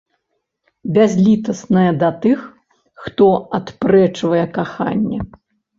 [0.95, 2.39] Бязлітасная да тых,
[3.05, 5.19] хто адпрэчвае каханне.